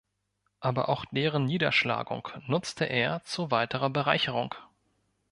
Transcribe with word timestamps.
Aber 0.61 0.89
auch 0.89 1.05
deren 1.11 1.45
Niederschlagung 1.45 2.27
nutzte 2.47 2.85
er 2.85 3.23
zu 3.23 3.51
weiterer 3.51 3.91
Bereicherung. 3.91 4.55